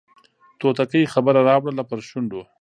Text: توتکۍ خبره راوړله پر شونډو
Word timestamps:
توتکۍ 0.59 1.03
خبره 1.13 1.39
راوړله 1.49 1.83
پر 1.89 1.99
شونډو 2.07 2.41